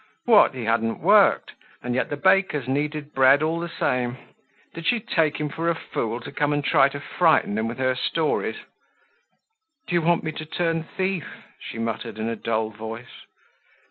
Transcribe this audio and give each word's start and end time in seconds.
What, 0.25 0.55
he 0.55 0.63
hadn't 0.65 0.97
worked, 0.99 1.51
and 1.83 1.93
yet 1.93 2.09
the 2.09 2.17
bakers 2.17 2.67
kneaded 2.67 3.13
bread 3.13 3.43
all 3.43 3.59
the 3.59 3.69
same. 3.69 4.17
Did 4.73 4.87
she 4.87 4.99
take 4.99 5.37
him 5.39 5.47
for 5.49 5.69
a 5.69 5.75
fool, 5.75 6.19
to 6.21 6.31
come 6.31 6.53
and 6.53 6.65
try 6.65 6.89
to 6.89 6.99
frighten 6.99 7.55
him 7.55 7.67
with 7.67 7.77
her 7.77 7.93
stories? 7.93 8.55
"Do 9.85 9.93
you 9.93 10.01
want 10.01 10.23
me 10.23 10.31
to 10.31 10.45
turn 10.47 10.81
thief?" 10.81 11.27
she 11.59 11.77
muttered, 11.77 12.17
in 12.17 12.27
a 12.27 12.35
dull 12.35 12.71
voice. 12.71 13.27